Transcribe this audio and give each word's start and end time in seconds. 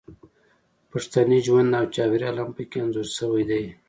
پښتني 0.91 1.39
ژوند 1.47 1.69
او 1.79 1.85
چاپیریال 1.95 2.37
هم 2.39 2.49
پکې 2.55 2.77
انځور 2.81 3.07
شوی 3.17 3.43
دی 3.49 3.63